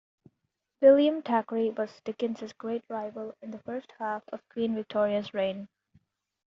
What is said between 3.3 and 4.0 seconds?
in the first